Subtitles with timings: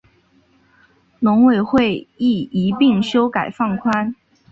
[1.19, 4.15] 农委会亦一并修法放宽